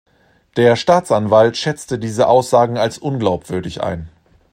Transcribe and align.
Der 0.57 0.77
Staatsanwalt 0.77 1.57
schätzte 1.57 1.99
diese 1.99 2.25
Aussagen 2.27 2.75
als 2.75 2.97
unglaubwürdig 2.97 3.83
ein. 3.83 4.09